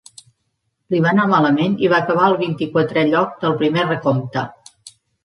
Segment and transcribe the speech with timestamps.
[0.93, 4.47] Li va anar malament i va acabar al vint-i-quatrè lloc del primer recompte.